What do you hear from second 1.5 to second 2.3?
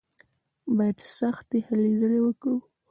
هلې ځلې